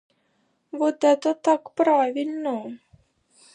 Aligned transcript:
Вот 0.79 1.03
ето 1.09 1.33
так 1.49 1.71
правильно. 1.81 2.57